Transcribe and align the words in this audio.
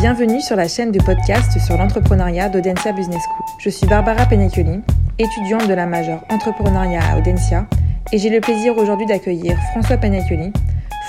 Bienvenue 0.00 0.40
sur 0.40 0.54
la 0.54 0.68
chaîne 0.68 0.92
de 0.92 1.02
podcast 1.02 1.58
sur 1.58 1.76
l'entrepreneuriat 1.76 2.48
d'Audencia 2.48 2.92
Business 2.92 3.20
School. 3.20 3.46
Je 3.58 3.68
suis 3.68 3.84
Barbara 3.84 4.26
Penecoli, 4.26 4.80
étudiante 5.18 5.66
de 5.66 5.74
la 5.74 5.86
majeure 5.86 6.24
entrepreneuriat 6.30 7.00
à 7.02 7.18
Audencia, 7.18 7.66
et 8.12 8.18
j'ai 8.18 8.30
le 8.30 8.40
plaisir 8.40 8.78
aujourd'hui 8.78 9.06
d'accueillir 9.06 9.56
François 9.72 9.96
Penecoli, 9.96 10.52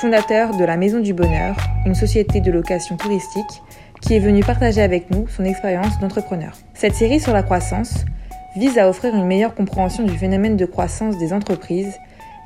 fondateur 0.01 0.57
de 0.57 0.63
la 0.65 0.75
Maison 0.75 1.01
du 1.01 1.13
Bonheur, 1.13 1.55
une 1.85 1.93
société 1.93 2.41
de 2.41 2.49
location 2.49 2.97
touristique 2.97 3.61
qui 4.01 4.15
est 4.15 4.19
venu 4.19 4.43
partager 4.43 4.81
avec 4.81 5.11
nous 5.11 5.27
son 5.27 5.43
expérience 5.45 5.99
d'entrepreneur. 5.99 6.53
Cette 6.73 6.95
série 6.95 7.19
sur 7.19 7.31
la 7.31 7.43
croissance 7.43 8.05
vise 8.57 8.79
à 8.79 8.89
offrir 8.89 9.13
une 9.13 9.27
meilleure 9.27 9.53
compréhension 9.53 10.03
du 10.03 10.17
phénomène 10.17 10.57
de 10.57 10.65
croissance 10.65 11.19
des 11.19 11.31
entreprises 11.31 11.93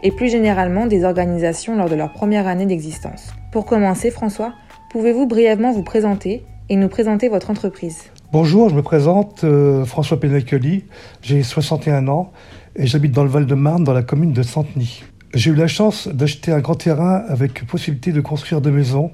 et 0.02 0.12
plus 0.12 0.28
généralement 0.28 0.88
des 0.88 1.06
organisations 1.06 1.78
lors 1.78 1.90
de 1.90 1.96
leur 1.96 2.12
première 2.12 2.48
année 2.48 2.66
d'existence. 2.66 3.30
Pour 3.50 3.66
commencer, 3.66 4.12
François, 4.12 4.52
pouvez-vous 4.94 5.26
brièvement 5.26 5.72
vous 5.72 5.82
présenter 5.82 6.44
et 6.70 6.76
nous 6.76 6.88
présenter 6.88 7.28
votre 7.28 7.50
entreprise 7.50 8.04
Bonjour, 8.32 8.70
je 8.70 8.76
me 8.76 8.84
présente 8.84 9.44
euh, 9.44 9.86
François 9.86 10.20
Pénacoli, 10.20 10.84
j'ai 11.24 11.42
61 11.42 12.08
ans 12.08 12.32
et 12.76 12.86
j'habite 12.86 13.12
dans 13.12 13.24
le 13.24 13.30
Val-de-Marne, 13.30 13.84
dans 13.84 13.92
la 13.92 14.04
commune 14.04 14.34
de 14.34 14.44
Santeny. 14.44 15.04
J'ai 15.34 15.50
eu 15.50 15.56
la 15.56 15.66
chance 15.66 16.08
d'acheter 16.08 16.52
un 16.52 16.60
grand 16.60 16.76
terrain 16.76 17.24
avec 17.28 17.66
possibilité 17.66 18.12
de 18.12 18.22
construire 18.22 18.62
deux 18.62 18.70
maisons 18.70 19.10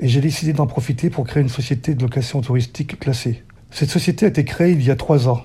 et 0.00 0.08
j'ai 0.08 0.20
décidé 0.20 0.54
d'en 0.54 0.66
profiter 0.66 1.08
pour 1.08 1.24
créer 1.24 1.44
une 1.44 1.48
société 1.48 1.94
de 1.94 2.02
location 2.02 2.40
touristique 2.40 2.98
classée. 2.98 3.44
Cette 3.70 3.90
société 3.90 4.26
a 4.26 4.28
été 4.28 4.44
créée 4.44 4.72
il 4.72 4.82
y 4.82 4.90
a 4.90 4.96
trois 4.96 5.28
ans, 5.28 5.42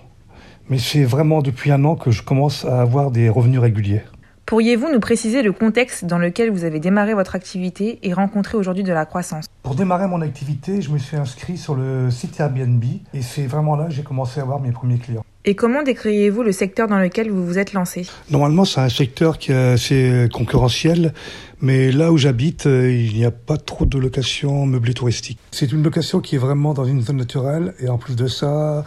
mais 0.71 0.79
c'est 0.79 1.03
vraiment 1.03 1.43
depuis 1.43 1.69
un 1.69 1.85
an 1.85 1.95
que 1.95 2.09
je 2.09 2.23
commence 2.23 2.65
à 2.65 2.81
avoir 2.81 3.11
des 3.11 3.29
revenus 3.29 3.59
réguliers. 3.59 4.01
Pourriez-vous 4.47 4.89
nous 4.89 5.01
préciser 5.01 5.41
le 5.41 5.51
contexte 5.51 6.05
dans 6.05 6.17
lequel 6.17 6.51
vous 6.51 6.63
avez 6.63 6.79
démarré 6.79 7.13
votre 7.13 7.35
activité 7.35 7.99
et 8.01 8.13
rencontré 8.13 8.57
aujourd'hui 8.57 8.85
de 8.85 8.93
la 8.93 9.05
croissance? 9.05 9.47
Pour 9.61 9.75
démarrer 9.75 10.07
mon 10.07 10.21
activité, 10.21 10.81
je 10.81 10.89
me 10.89 10.97
suis 10.97 11.17
inscrit 11.17 11.57
sur 11.57 11.75
le 11.75 12.09
site 12.09 12.39
Airbnb 12.39 12.81
et 13.13 13.21
c'est 13.21 13.45
vraiment 13.45 13.75
là 13.75 13.87
que 13.87 13.91
j'ai 13.91 14.03
commencé 14.03 14.39
à 14.39 14.43
avoir 14.43 14.61
mes 14.61 14.71
premiers 14.71 14.99
clients. 14.99 15.25
Et 15.43 15.55
comment 15.55 15.83
décririez-vous 15.83 16.43
le 16.43 16.53
secteur 16.53 16.87
dans 16.87 16.97
lequel 16.97 17.29
vous 17.29 17.45
vous 17.45 17.59
êtes 17.59 17.73
lancé? 17.73 18.07
Normalement, 18.31 18.63
c'est 18.63 18.79
un 18.79 18.87
secteur 18.87 19.37
qui 19.37 19.51
est 19.51 19.73
assez 19.73 20.29
concurrentiel, 20.31 21.13
mais 21.59 21.91
là 21.91 22.13
où 22.13 22.17
j'habite, 22.17 22.67
euh, 22.67 22.89
il 22.89 23.17
n'y 23.17 23.25
a 23.25 23.31
pas 23.31 23.57
trop 23.57 23.83
de 23.83 23.97
location 23.97 24.65
meublée 24.65 24.93
touristique. 24.93 25.39
C'est 25.51 25.73
une 25.73 25.83
location 25.83 26.21
qui 26.21 26.35
est 26.35 26.39
vraiment 26.39 26.73
dans 26.73 26.85
une 26.85 27.01
zone 27.01 27.17
naturelle 27.17 27.73
et 27.81 27.89
en 27.89 27.97
plus 27.97 28.15
de 28.15 28.27
ça, 28.27 28.85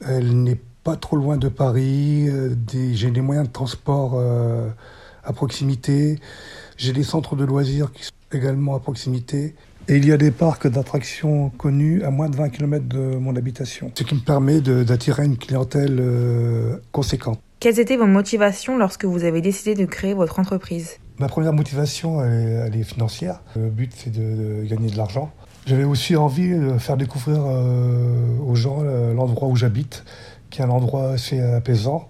elle 0.00 0.44
n'est 0.44 0.58
pas 0.88 0.96
trop 0.96 1.16
loin 1.16 1.36
de 1.36 1.48
Paris, 1.48 2.30
euh, 2.30 2.54
des, 2.54 2.94
j'ai 2.94 3.10
des 3.10 3.20
moyens 3.20 3.46
de 3.46 3.52
transport 3.52 4.12
euh, 4.14 4.70
à 5.22 5.34
proximité, 5.34 6.18
j'ai 6.78 6.94
des 6.94 7.02
centres 7.02 7.36
de 7.36 7.44
loisirs 7.44 7.92
qui 7.92 8.04
sont 8.04 8.12
également 8.32 8.74
à 8.74 8.78
proximité. 8.78 9.54
Et 9.86 9.98
il 9.98 10.06
y 10.06 10.12
a 10.12 10.16
des 10.16 10.30
parcs 10.30 10.66
d'attractions 10.66 11.50
connus 11.50 12.02
à 12.04 12.10
moins 12.10 12.30
de 12.30 12.36
20 12.36 12.48
km 12.48 12.86
de 12.88 13.18
mon 13.18 13.36
habitation, 13.36 13.92
ce 13.94 14.02
qui 14.02 14.14
me 14.14 14.20
permet 14.20 14.62
de, 14.62 14.82
d'attirer 14.82 15.26
une 15.26 15.36
clientèle 15.36 15.98
euh, 16.00 16.78
conséquente. 16.90 17.38
Quelles 17.60 17.80
étaient 17.80 17.98
vos 17.98 18.06
motivations 18.06 18.78
lorsque 18.78 19.04
vous 19.04 19.24
avez 19.24 19.42
décidé 19.42 19.74
de 19.74 19.84
créer 19.84 20.14
votre 20.14 20.38
entreprise? 20.38 20.92
Ma 21.18 21.28
première 21.28 21.52
motivation, 21.52 22.24
elle 22.24 22.32
est, 22.32 22.52
elle 22.66 22.76
est 22.76 22.82
financière. 22.82 23.42
Le 23.56 23.68
but, 23.68 23.92
c'est 23.94 24.10
de, 24.10 24.62
de 24.62 24.64
gagner 24.64 24.88
de 24.88 24.96
l'argent. 24.96 25.30
J'avais 25.66 25.84
aussi 25.84 26.16
envie 26.16 26.48
de 26.48 26.78
faire 26.78 26.96
découvrir 26.96 27.42
euh, 27.44 28.38
aux 28.38 28.54
gens 28.54 28.82
l'endroit 28.82 29.48
où 29.48 29.56
j'habite, 29.56 30.02
qui 30.50 30.60
est 30.60 30.64
un 30.64 30.70
endroit 30.70 31.10
assez 31.10 31.40
apaisant. 31.40 32.08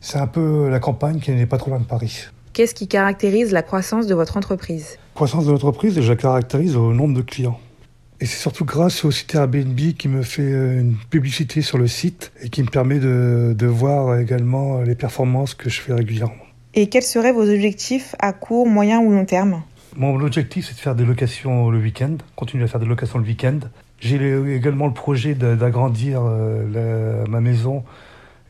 C'est 0.00 0.18
un 0.18 0.26
peu 0.26 0.68
la 0.68 0.80
campagne 0.80 1.20
qui 1.20 1.30
n'est 1.30 1.46
pas 1.46 1.58
trop 1.58 1.70
loin 1.70 1.80
de 1.80 1.84
Paris. 1.84 2.26
Qu'est-ce 2.52 2.74
qui 2.74 2.88
caractérise 2.88 3.52
la 3.52 3.62
croissance 3.62 4.06
de 4.06 4.14
votre 4.14 4.36
entreprise? 4.36 4.98
La 4.98 5.14
croissance 5.14 5.46
de 5.46 5.52
l'entreprise, 5.52 6.00
je 6.00 6.08
la 6.08 6.16
caractérise 6.16 6.76
au 6.76 6.92
nombre 6.92 7.14
de 7.14 7.22
clients. 7.22 7.58
Et 8.20 8.26
c'est 8.26 8.38
surtout 8.38 8.64
grâce 8.64 9.04
au 9.04 9.10
site 9.10 9.34
Airbnb 9.34 9.78
qui 9.98 10.08
me 10.08 10.22
fait 10.22 10.42
euh, 10.42 10.80
une 10.80 10.96
publicité 11.10 11.62
sur 11.62 11.78
le 11.78 11.88
site 11.88 12.32
et 12.40 12.48
qui 12.48 12.62
me 12.62 12.68
permet 12.68 12.98
de, 12.98 13.54
de 13.58 13.66
voir 13.66 14.18
également 14.18 14.82
les 14.82 14.94
performances 14.94 15.54
que 15.54 15.68
je 15.68 15.80
fais 15.80 15.92
régulièrement. 15.92 16.34
Et 16.74 16.88
quels 16.88 17.02
seraient 17.02 17.32
vos 17.32 17.48
objectifs 17.48 18.14
à 18.20 18.32
court, 18.32 18.66
moyen 18.66 19.00
ou 19.00 19.10
long 19.10 19.24
terme? 19.24 19.62
Mon 19.96 20.20
objectif, 20.20 20.66
c'est 20.66 20.74
de 20.74 20.80
faire 20.80 20.94
des 20.94 21.04
locations 21.04 21.70
le 21.70 21.78
week-end, 21.78 22.16
continuer 22.34 22.64
à 22.64 22.66
faire 22.66 22.80
des 22.80 22.86
locations 22.86 23.18
le 23.18 23.24
week-end. 23.24 23.60
J'ai 24.04 24.18
le- 24.18 24.52
également 24.54 24.86
le 24.86 24.92
projet 24.92 25.34
d'agrandir 25.34 26.20
euh, 26.22 27.24
ma 27.26 27.40
maison 27.40 27.84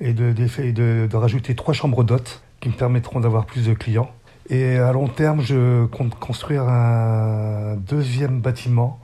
et 0.01 0.13
de 0.13 1.17
rajouter 1.17 1.55
trois 1.55 1.73
chambres 1.73 2.03
d'hôtes 2.03 2.43
qui 2.59 2.69
me 2.71 2.75
permettront 2.75 3.21
d'avoir 3.21 3.47
plus 3.47 3.67
de 3.69 3.73
clients. 3.75 4.11
Et 4.51 4.77
à 4.79 4.93
long 4.93 5.07
terme, 5.07 5.43
je 5.43 5.87
compte 5.87 6.19
construire 6.19 6.65
un 6.65 7.77
deuxième 7.77 8.41
bâtiment 8.41 8.99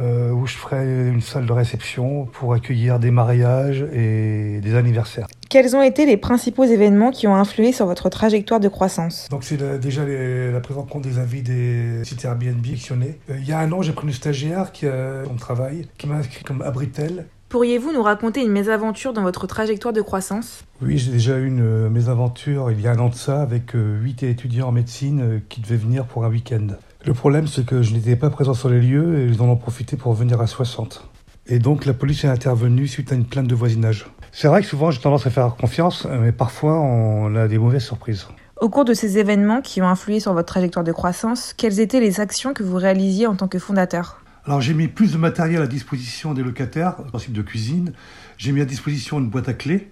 euh, 0.00 0.30
où 0.30 0.46
je 0.46 0.54
ferai 0.54 1.08
une 1.08 1.20
salle 1.20 1.46
de 1.46 1.52
réception 1.52 2.24
pour 2.26 2.54
accueillir 2.54 3.00
des 3.00 3.10
mariages 3.10 3.84
et 3.92 4.60
des 4.62 4.74
anniversaires. 4.76 5.26
Quels 5.54 5.76
ont 5.76 5.82
été 5.82 6.04
les 6.04 6.16
principaux 6.16 6.64
événements 6.64 7.12
qui 7.12 7.28
ont 7.28 7.36
influé 7.36 7.70
sur 7.70 7.86
votre 7.86 8.08
trajectoire 8.08 8.58
de 8.58 8.66
croissance? 8.66 9.28
Donc 9.30 9.44
c'est 9.44 9.78
déjà 9.78 10.04
les- 10.04 10.50
la 10.50 10.58
prise 10.58 10.76
en 10.76 10.82
compte 10.82 11.02
des 11.02 11.20
avis 11.20 11.42
des 11.42 12.02
sites 12.02 12.24
Airbnb 12.24 12.66
actionnés. 12.72 13.20
Euh, 13.30 13.36
il 13.38 13.48
y 13.48 13.52
a 13.52 13.60
un 13.60 13.70
an, 13.70 13.80
j'ai 13.80 13.92
pris 13.92 14.08
une 14.08 14.12
stagiaire 14.12 14.72
qui 14.72 14.88
a 14.88 15.22
travail, 15.38 15.86
qui 15.96 16.08
m'a 16.08 16.16
inscrit 16.16 16.42
comme 16.42 16.60
abritel. 16.60 17.26
Pourriez-vous 17.50 17.92
nous 17.92 18.02
raconter 18.02 18.42
une 18.42 18.50
mésaventure 18.50 19.12
dans 19.12 19.22
votre 19.22 19.46
trajectoire 19.46 19.94
de 19.94 20.00
croissance? 20.00 20.64
Oui, 20.82 20.98
j'ai 20.98 21.12
déjà 21.12 21.38
eu 21.38 21.46
une 21.46 21.62
euh, 21.62 21.88
mésaventure 21.88 22.72
il 22.72 22.80
y 22.80 22.88
a 22.88 22.90
un 22.90 22.98
an 22.98 23.08
de 23.08 23.14
ça 23.14 23.40
avec 23.40 23.76
euh, 23.76 24.00
huit 24.02 24.24
étudiants 24.24 24.66
en 24.66 24.72
médecine 24.72 25.20
euh, 25.22 25.38
qui 25.48 25.60
devaient 25.60 25.76
venir 25.76 26.04
pour 26.06 26.24
un 26.24 26.30
week-end. 26.30 26.66
Le 27.06 27.14
problème, 27.14 27.46
c'est 27.46 27.64
que 27.64 27.80
je 27.80 27.94
n'étais 27.94 28.16
pas 28.16 28.30
présent 28.30 28.54
sur 28.54 28.70
les 28.70 28.80
lieux 28.80 29.20
et 29.20 29.26
ils 29.26 29.40
en 29.40 29.48
ont 29.48 29.56
profité 29.56 29.96
pour 29.96 30.14
venir 30.14 30.40
à 30.40 30.48
60. 30.48 31.08
Et 31.46 31.60
donc 31.60 31.84
la 31.84 31.92
police 31.92 32.24
est 32.24 32.28
intervenue 32.28 32.88
suite 32.88 33.12
à 33.12 33.14
une 33.14 33.26
plainte 33.26 33.46
de 33.46 33.54
voisinage. 33.54 34.06
C'est 34.36 34.48
vrai 34.48 34.62
que 34.62 34.66
souvent 34.66 34.90
j'ai 34.90 35.00
tendance 35.00 35.28
à 35.28 35.30
faire 35.30 35.54
confiance, 35.54 36.08
mais 36.20 36.32
parfois 36.32 36.80
on 36.80 37.36
a 37.36 37.46
des 37.46 37.56
mauvaises 37.56 37.84
surprises. 37.84 38.26
Au 38.60 38.68
cours 38.68 38.84
de 38.84 38.92
ces 38.92 39.18
événements 39.18 39.60
qui 39.60 39.80
ont 39.80 39.86
influé 39.86 40.18
sur 40.18 40.32
votre 40.32 40.48
trajectoire 40.48 40.84
de 40.84 40.90
croissance, 40.90 41.54
quelles 41.56 41.78
étaient 41.78 42.00
les 42.00 42.18
actions 42.18 42.52
que 42.52 42.64
vous 42.64 42.76
réalisiez 42.76 43.28
en 43.28 43.36
tant 43.36 43.46
que 43.46 43.60
fondateur? 43.60 44.20
Alors 44.44 44.60
j'ai 44.60 44.74
mis 44.74 44.88
plus 44.88 45.12
de 45.12 45.18
matériel 45.18 45.62
à 45.62 45.68
disposition 45.68 46.34
des 46.34 46.42
locataires, 46.42 46.96
principe 46.96 47.32
de 47.32 47.42
cuisine. 47.42 47.92
J'ai 48.36 48.50
mis 48.50 48.60
à 48.60 48.64
disposition 48.64 49.20
une 49.20 49.28
boîte 49.28 49.48
à 49.48 49.54
clés 49.54 49.88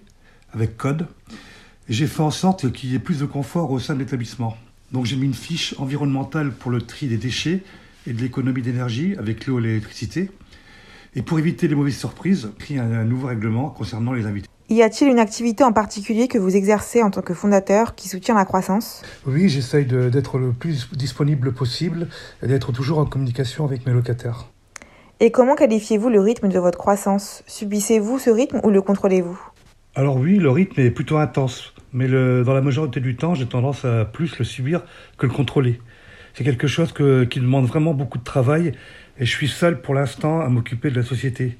avec 0.53 0.75
code. 0.75 1.07
Et 1.87 1.93
j'ai 1.93 2.07
fait 2.07 2.21
en 2.21 2.29
sorte 2.29 2.69
qu'il 2.73 2.91
y 2.91 2.95
ait 2.95 2.99
plus 2.99 3.19
de 3.19 3.25
confort 3.25 3.71
au 3.71 3.79
sein 3.79 3.93
de 3.93 3.99
l'établissement. 3.99 4.57
Donc 4.91 5.05
j'ai 5.05 5.15
mis 5.15 5.25
une 5.25 5.33
fiche 5.33 5.73
environnementale 5.77 6.51
pour 6.51 6.69
le 6.69 6.81
tri 6.81 7.07
des 7.07 7.17
déchets 7.17 7.63
et 8.05 8.11
de 8.11 8.21
l'économie 8.21 8.61
d'énergie 8.61 9.15
avec 9.17 9.47
l'eau 9.47 9.59
et 9.59 9.61
l'électricité. 9.61 10.31
Et 11.15 11.21
pour 11.21 11.37
éviter 11.39 11.67
les 11.67 11.75
mauvaises 11.75 11.97
surprises, 11.97 12.49
j'ai 12.51 12.65
pris 12.65 12.79
un, 12.79 12.91
un 12.91 13.03
nouveau 13.03 13.27
règlement 13.27 13.69
concernant 13.69 14.13
les 14.13 14.25
invités. 14.25 14.47
Y 14.69 14.81
a-t-il 14.81 15.11
une 15.11 15.19
activité 15.19 15.63
en 15.63 15.73
particulier 15.73 16.27
que 16.27 16.37
vous 16.37 16.55
exercez 16.55 17.03
en 17.03 17.11
tant 17.11 17.21
que 17.21 17.33
fondateur 17.33 17.95
qui 17.95 18.07
soutient 18.07 18.33
la 18.33 18.45
croissance? 18.45 19.03
Oui, 19.27 19.49
j'essaye 19.49 19.85
d'être 19.85 20.39
le 20.39 20.51
plus 20.51 20.89
disponible 20.93 21.53
possible 21.53 22.07
et 22.41 22.47
d'être 22.47 22.71
toujours 22.71 22.97
en 22.97 23.05
communication 23.05 23.65
avec 23.65 23.85
mes 23.85 23.93
locataires. 23.93 24.47
Et 25.19 25.31
comment 25.31 25.55
qualifiez-vous 25.55 26.09
le 26.09 26.19
rythme 26.19 26.47
de 26.49 26.57
votre 26.59 26.77
croissance? 26.77 27.43
Subissez-vous 27.45 28.17
ce 28.17 28.29
rythme 28.29 28.61
ou 28.63 28.69
le 28.69 28.81
contrôlez-vous? 28.81 29.39
Alors 29.95 30.17
oui, 30.17 30.37
le 30.37 30.49
rythme 30.49 30.81
est 30.81 30.89
plutôt 30.91 31.17
intense, 31.17 31.73
mais 31.91 32.07
le- 32.07 32.43
dans 32.43 32.53
la 32.53 32.61
majorité 32.61 32.99
du 32.99 33.15
temps, 33.15 33.35
j'ai 33.35 33.45
tendance 33.45 33.85
à 33.85 34.05
plus 34.05 34.39
le 34.39 34.45
subir 34.45 34.83
que 35.19 35.27
le 35.27 35.33
contrôler. 35.33 35.79
C'est 36.33 36.43
quelque 36.43 36.65
chose 36.65 36.93
que- 36.93 37.25
qui 37.25 37.39
demande 37.39 37.65
vraiment 37.67 37.93
beaucoup 37.93 38.17
de 38.17 38.23
travail 38.23 38.71
et 39.19 39.25
je 39.25 39.31
suis 39.31 39.47
seul 39.47 39.81
pour 39.81 39.93
l'instant 39.93 40.41
à 40.41 40.49
m'occuper 40.49 40.89
de 40.89 40.95
la 40.95 41.05
société. 41.05 41.57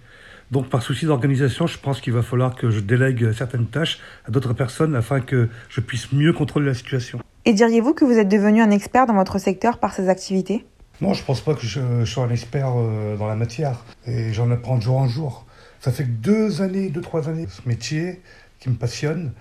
Donc 0.52 0.70
par 0.70 0.84
souci 0.84 1.06
d'organisation, 1.06 1.68
je 1.68 1.80
pense 1.80 2.02
qu'il 2.02 2.14
va 2.14 2.22
falloir 2.22 2.56
que 2.56 2.70
je 2.70 2.80
délègue 2.80 3.32
certaines 3.32 3.68
tâches 3.68 4.00
à 4.28 4.32
d'autres 4.32 4.54
personnes 4.54 4.96
afin 4.96 5.20
que 5.20 5.50
je 5.70 5.82
puisse 5.82 6.12
mieux 6.12 6.34
contrôler 6.34 6.68
la 6.68 6.74
situation. 6.74 7.20
Et 7.46 7.54
diriez-vous 7.54 7.94
que 7.94 8.06
vous 8.06 8.18
êtes 8.18 8.30
devenu 8.30 8.62
un 8.62 8.72
expert 8.72 9.06
dans 9.06 9.16
votre 9.16 9.40
secteur 9.40 9.80
par 9.80 9.94
ces 9.94 10.10
activités? 10.10 10.66
Non, 11.02 11.14
je 11.14 11.24
pense 11.24 11.42
pas 11.42 11.56
que 11.56 11.66
je, 11.66 11.82
je 12.02 12.06
sois 12.06 12.26
un 12.26 12.30
expert 12.30 12.74
euh, 12.78 13.18
dans 13.18 13.28
la 13.28 13.36
matière 13.36 13.84
et 14.06 14.32
j'en 14.32 14.52
apprends 14.52 14.78
de 14.78 14.84
jour 14.84 14.98
en 14.98 15.08
jour. 15.08 15.46
Ça 15.80 15.92
fait 15.92 16.04
deux 16.06 16.62
années, 16.62 16.90
deux, 16.90 17.02
trois 17.02 17.28
années, 17.28 17.48
ce 17.50 17.68
métier 17.68 18.22
qui 18.60 18.70
me 18.70 18.76
passionne 18.76 19.34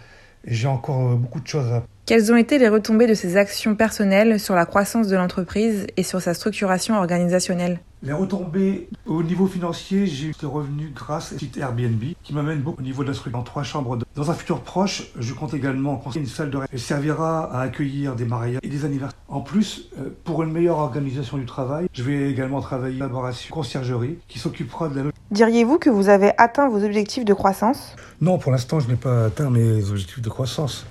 et 0.45 0.55
j'ai 0.55 0.67
encore 0.67 1.13
euh, 1.13 1.15
beaucoup 1.15 1.41
de 1.41 1.47
choses 1.47 1.71
à 1.73 1.85
Quelles 2.13 2.31
ont 2.31 2.37
été 2.37 2.59
les 2.59 2.69
retombées 2.69 3.07
de 3.07 3.15
ces 3.15 3.39
actions 3.39 3.75
personnelles 3.75 4.39
sur 4.39 4.55
la 4.55 4.67
croissance 4.67 5.09
de 5.09 5.17
l'entreprise 5.17 5.87
et 5.97 6.03
sur 6.03 6.21
sa 6.21 6.35
structuration 6.35 6.99
organisationnelle? 6.99 7.81
Les 8.03 8.13
retombées 8.13 8.91
au 9.07 9.23
niveau 9.23 9.47
financier, 9.47 10.05
j'ai 10.07 10.27
eu 10.27 10.33
des 10.39 10.47
revenus 10.47 10.91
grâce 10.95 11.33
au 11.33 11.39
site 11.39 11.57
Airbnb 11.57 12.03
qui 12.23 12.35
m'amène 12.35 12.59
beaucoup 12.59 12.81
au 12.83 12.85
niveau 12.85 13.03
de 13.03 13.09
la 13.09 13.15
structure 13.15 13.39
en 13.41 13.43
trois 13.45 13.63
chambres. 13.63 13.97
de- 13.97 14.05
Dans 14.15 14.31
un 14.31 14.35
futur 14.35 14.61
proche, 14.61 15.05
je 15.19 15.33
compte 15.33 15.55
également 15.55 15.97
construire 15.97 16.25
une 16.27 16.31
salle 16.31 16.51
de 16.51 16.59
ré- 16.59 16.67
Elle 16.71 16.81
servira 16.81 17.45
à 17.51 17.63
accueillir 17.63 18.15
des 18.15 18.27
mariages 18.27 18.59
et 18.63 18.69
des 18.69 18.85
anniversaires. 18.85 19.19
En 19.29 19.41
plus, 19.41 19.89
euh, 19.99 20.11
pour 20.25 20.43
une 20.43 20.53
meilleure 20.53 20.79
organisation 20.81 21.39
du 21.39 21.47
travail, 21.47 21.87
je 21.95 22.03
vais 22.03 22.29
également 22.31 22.61
travailler 22.61 22.97
en 22.97 23.07
collaboration 23.07 23.55
conciergerie 23.55 24.19
qui 24.29 24.39
s'occupera 24.39 24.89
de 24.91 25.01
la 25.01 25.11
Diriez-vous 25.31 25.79
que 25.79 25.89
vous 25.89 26.11
avez 26.11 26.33
atteint 26.37 26.69
vos 26.69 26.85
objectifs 26.85 27.25
de 27.25 27.33
croissance? 27.33 27.97
Non, 28.21 28.37
pour 28.37 28.53
l'instant, 28.53 28.81
je 28.81 28.89
n'ai 28.89 28.97
pas 28.97 29.25
atteint 29.25 29.49
mes 29.49 29.89
objectifs 29.89 30.21
de 30.21 30.29
croissance. 30.29 30.85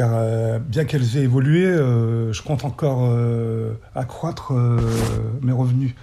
Car 0.00 0.12
euh, 0.14 0.58
bien 0.58 0.86
qu'elles 0.86 1.18
aient 1.18 1.24
évolué, 1.24 1.66
euh, 1.66 2.32
je 2.32 2.40
compte 2.40 2.64
encore 2.64 3.00
euh, 3.02 3.74
accroître 3.94 4.54
mes 5.42 5.52
revenus. 5.52 5.94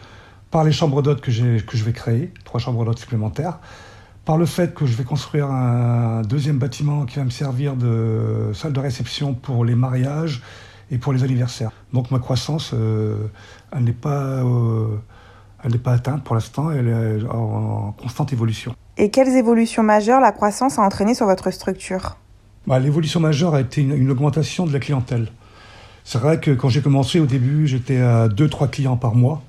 par 0.52 0.64
les 0.64 0.72
chambres 0.72 1.02
d'hôtes 1.02 1.20
que, 1.20 1.32
je 1.32 1.84
vais 1.84 1.94
créer, 1.94 2.32
trois 2.46 2.60
chambres 2.60 2.86
d'hôtes 2.86 3.00
supplémentaires, 3.00 3.58
par 4.24 4.38
le 4.38 4.46
fait 4.46 4.76
que 4.76 4.86
je 4.86 4.96
vais 4.96 5.04
construire 5.04 5.50
un 5.50 6.22
deuxième 6.22 6.60
bâtiment 6.60 7.08
qui 7.08 7.18
va 7.18 7.26
me 7.26 7.32
servir 7.32 7.76
de 7.76 8.52
salle 8.54 8.72
de 8.72 8.80
réception 8.80 9.34
pour 9.34 9.66
les 9.66 9.74
mariages 9.74 10.44
et 10.92 11.00
pour 11.00 11.12
les 11.12 11.24
anniversaires. 11.24 11.72
Donc 11.92 12.12
ma 12.12 12.20
croissance, 12.20 12.76
elle 12.76 13.84
n'est 13.84 13.94
pas, 13.94 14.44
pas 15.84 15.94
atteinte 15.94 16.24
pour 16.24 16.36
l'instant, 16.36 16.70
elle 16.70 16.88
est 16.88 17.28
en 17.32 17.94
constante 17.94 18.32
évolution. 18.32 18.76
Et 18.98 19.10
quelles 19.10 19.36
évolutions 19.36 19.82
majeures 19.82 20.22
la 20.22 20.34
croissance 20.34 20.78
a 20.78 20.84
entraîné 20.84 21.16
sur 21.16 21.26
votre 21.26 21.50
structure? 21.50 22.18
Bah, 22.68 22.80
L'évolution 22.80 23.20
majeure 23.20 23.56
a 23.56 23.62
été 23.62 23.82
une, 23.82 24.12
augmentation 24.12 24.68
de 24.68 24.74
la 24.74 24.80
clientèle. 24.80 25.30
C'est 26.04 26.20
vrai 26.20 26.40
que 26.40 26.52
quand 26.52 26.70
j'ai 26.70 26.82
commencé 26.82 27.20
au 27.20 27.26
début, 27.26 27.68
j'étais 27.68 27.98
à 27.98 28.28
2-3 28.28 28.70
clients 28.70 28.98
par 28.98 29.16
mois. 29.16 29.42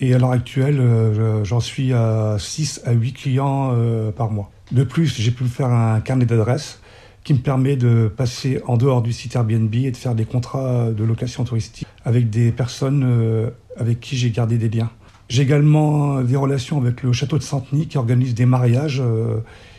Et 0.00 0.14
à 0.14 0.18
l'heure 0.18 0.32
actuelle, 0.32 0.80
euh, 0.80 1.44
j'en 1.44 1.60
suis 1.60 1.92
à 1.92 2.36
6 2.38 2.82
à 2.86 2.92
8 2.92 3.12
clients 3.12 3.74
par 4.16 4.30
mois. 4.30 4.50
De 4.72 4.82
plus, 4.82 5.14
j'ai 5.20 5.30
pu 5.30 5.44
faire 5.44 5.68
un 5.68 6.00
carnet 6.00 6.24
d'adresses 6.24 6.80
qui 7.26 7.34
me 7.34 7.40
permet 7.40 7.74
de 7.74 8.06
passer 8.06 8.62
en 8.66 8.76
dehors 8.76 9.02
du 9.02 9.12
site 9.12 9.34
Airbnb 9.34 9.74
et 9.74 9.90
de 9.90 9.96
faire 9.96 10.14
des 10.14 10.24
contrats 10.24 10.90
de 10.92 11.02
location 11.02 11.42
touristique 11.42 11.86
avec 12.04 12.30
des 12.30 12.52
personnes 12.52 13.02
euh, 13.04 13.50
avec 13.76 13.98
qui 13.98 14.16
j'ai 14.16 14.30
gardé 14.30 14.58
des 14.58 14.68
liens. 14.68 14.90
J'ai 15.28 15.42
également 15.42 16.22
des 16.22 16.36
relations 16.36 16.80
avec 16.80 17.02
le 17.02 17.12
château 17.12 17.36
de 17.36 17.42
Santenay 17.42 17.86
qui 17.86 17.98
organise 17.98 18.32
des 18.34 18.46
mariages 18.46 19.02
euh, 19.04 19.38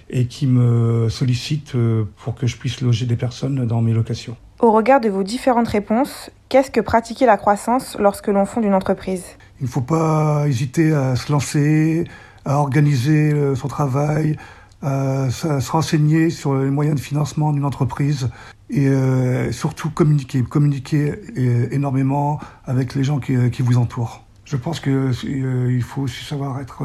et 0.09 0.25
qui 0.25 0.47
me 0.47 1.09
sollicite 1.09 1.75
euh, 1.75 2.05
pour 2.23 2.35
que 2.35 2.47
je 2.47 2.57
puisse 2.57 2.81
loger 2.81 3.05
des 3.05 3.15
personnes 3.15 3.65
dans 3.65 3.81
mes 3.81 3.93
locations. 3.93 4.37
Au 4.59 4.71
regard 4.71 5.01
de 5.01 5.09
vos 5.09 5.23
différentes 5.23 5.67
réponses, 5.67 6.31
qu'est-ce 6.49 6.71
que 6.71 6.81
pratiquer 6.81 7.25
la 7.25 7.37
croissance 7.37 7.95
lorsque 7.99 8.27
l'on 8.27 8.45
fonde 8.45 8.63
une 8.63 8.73
entreprise? 8.73 9.23
Il 9.59 9.65
ne 9.65 9.69
faut 9.69 9.81
pas 9.81 10.47
hésiter 10.47 10.93
à 10.93 11.15
se 11.15 11.31
lancer, 11.31 12.05
à 12.45 12.57
organiser 12.57 13.55
son 13.55 13.67
travail, 13.67 14.37
euh, 14.83 15.29
se 15.29 15.71
renseigner 15.71 16.29
sur 16.29 16.55
les 16.55 16.69
moyens 16.69 16.95
de 16.95 17.01
financement 17.01 17.51
d'une 17.51 17.65
entreprise 17.65 18.29
et 18.69 18.87
euh, 18.87 19.51
surtout 19.51 19.89
communiquer, 19.89 20.43
communiquer 20.43 21.13
euh, 21.37 21.67
énormément 21.71 22.39
avec 22.65 22.95
les 22.95 23.03
gens 23.03 23.19
qui, 23.19 23.61
vous 23.61 23.77
entourent. 23.77 24.23
Je 24.45 24.57
pense 24.57 24.79
qu'il 24.79 24.93
euh, 24.93 25.81
faut 25.81 26.03
aussi 26.03 26.23
savoir 26.23 26.59
être 26.59 26.83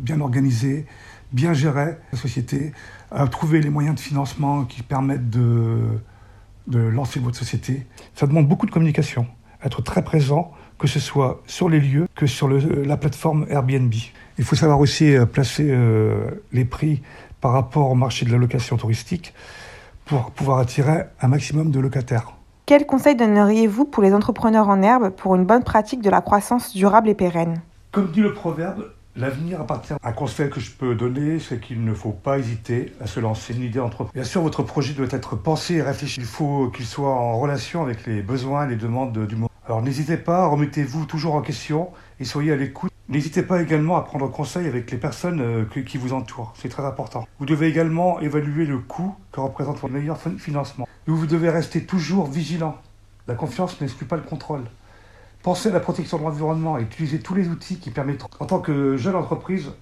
bien 0.00 0.20
organisé, 0.20 0.86
bien 1.32 1.52
gérer 1.52 1.98
la 2.12 2.18
société, 2.18 2.72
trouver 3.30 3.60
les 3.60 3.70
moyens 3.70 3.96
de 3.96 4.00
financement 4.00 4.64
qui 4.64 4.82
permettent 4.82 5.30
de, 5.30 5.78
de 6.66 6.78
lancer 6.78 7.20
votre 7.20 7.36
société. 7.36 7.86
Ça 8.14 8.26
demande 8.26 8.48
beaucoup 8.48 8.66
de 8.66 8.70
communication, 8.70 9.26
être 9.64 9.82
très 9.82 10.02
présent, 10.02 10.52
que 10.78 10.86
ce 10.86 10.98
soit 10.98 11.42
sur 11.46 11.68
les 11.68 11.80
lieux 11.80 12.08
que 12.14 12.26
sur 12.26 12.48
le, 12.48 12.82
la 12.84 12.96
plateforme 12.96 13.46
Airbnb. 13.50 13.92
Il 14.38 14.44
faut 14.44 14.56
savoir 14.56 14.80
aussi 14.80 15.14
euh, 15.14 15.26
placer 15.26 15.66
euh, 15.68 16.30
les 16.52 16.64
prix 16.64 17.02
par 17.40 17.52
rapport 17.52 17.90
au 17.90 17.94
marché 17.94 18.24
de 18.24 18.32
la 18.32 18.38
location 18.38 18.76
touristique 18.78 19.34
pour 20.06 20.30
pouvoir 20.30 20.58
attirer 20.58 21.04
un 21.20 21.28
maximum 21.28 21.70
de 21.70 21.80
locataires. 21.80 22.32
Quel 22.64 22.86
conseil 22.86 23.16
donneriez-vous 23.16 23.84
pour 23.84 24.02
les 24.02 24.14
entrepreneurs 24.14 24.68
en 24.68 24.80
herbe 24.80 25.10
pour 25.10 25.34
une 25.34 25.44
bonne 25.44 25.64
pratique 25.64 26.00
de 26.02 26.08
la 26.08 26.20
croissance 26.20 26.72
durable 26.74 27.08
et 27.08 27.14
pérenne? 27.14 27.60
Comme 27.90 28.10
dit 28.10 28.20
le 28.20 28.32
proverbe, 28.32 28.84
L'avenir 29.20 29.60
appartient. 29.60 29.92
Un 30.02 30.12
conseil 30.12 30.48
que 30.48 30.60
je 30.60 30.70
peux 30.70 30.94
donner, 30.94 31.40
c'est 31.40 31.60
qu'il 31.60 31.84
ne 31.84 31.92
faut 31.92 32.12
pas 32.12 32.38
hésiter 32.38 32.94
à 33.02 33.06
se 33.06 33.20
lancer 33.20 33.54
une 33.54 33.62
idée 33.62 33.78
d'entreprise. 33.78 34.14
Bien 34.14 34.24
sûr, 34.24 34.40
votre 34.40 34.62
projet 34.62 34.94
doit 34.94 35.08
être 35.10 35.36
pensé 35.36 35.74
et 35.74 35.82
réfléchi. 35.82 36.20
Il 36.20 36.26
faut 36.26 36.70
qu'il 36.70 36.86
soit 36.86 37.12
en 37.12 37.38
relation 37.38 37.82
avec 37.82 38.06
les 38.06 38.22
besoins 38.22 38.66
et 38.66 38.70
les 38.70 38.76
demandes 38.76 39.26
du 39.26 39.36
monde. 39.36 39.50
Alors 39.66 39.82
n'hésitez 39.82 40.16
pas, 40.16 40.46
remettez-vous 40.46 41.04
toujours 41.04 41.34
en 41.34 41.42
question 41.42 41.90
et 42.18 42.24
soyez 42.24 42.52
à 42.52 42.56
l'écoute. 42.56 42.90
N'hésitez 43.10 43.42
pas 43.42 43.60
également 43.60 43.98
à 43.98 44.02
prendre 44.02 44.26
conseil 44.30 44.66
avec 44.66 44.90
les 44.90 44.96
personnes 44.96 45.42
euh, 45.42 45.82
qui 45.84 45.98
vous 45.98 46.14
entourent. 46.14 46.54
C'est 46.56 46.70
très 46.70 46.86
important. 46.86 47.28
Vous 47.40 47.46
devez 47.46 47.66
également 47.66 48.20
évaluer 48.20 48.64
le 48.64 48.78
coût 48.78 49.14
que 49.32 49.40
représente 49.40 49.78
votre 49.80 49.92
meilleur 49.92 50.18
financement. 50.38 50.88
vous 51.06 51.26
devez 51.26 51.50
rester 51.50 51.84
toujours 51.84 52.26
vigilant. 52.26 52.78
La 53.28 53.34
confiance 53.34 53.78
n'exclut 53.82 54.06
pas 54.06 54.16
le 54.16 54.22
contrôle. 54.22 54.62
Pensez 55.42 55.70
à 55.70 55.72
la 55.72 55.80
protection 55.80 56.18
de 56.18 56.24
l'environnement 56.24 56.78
et 56.78 56.82
utilisez 56.82 57.18
tous 57.18 57.34
les 57.34 57.48
outils 57.48 57.78
qui 57.78 57.90
permettront. 57.90 58.28
En 58.40 58.46
tant 58.46 58.58
que 58.58 58.98
jeune 58.98 59.16
entreprise, 59.16 59.72